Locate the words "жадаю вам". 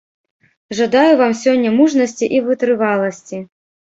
0.77-1.35